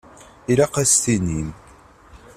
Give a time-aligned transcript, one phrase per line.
[0.51, 1.49] Ilaq ad as-tinim.